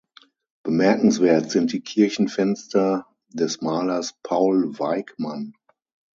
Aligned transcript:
Bemerkenswert 0.65 1.51
sind 1.51 1.73
die 1.73 1.81
Kirchenfenster 1.83 3.05
des 3.29 3.61
Malers 3.61 4.17
Paul 4.23 4.79
Weigmann. 4.79 5.53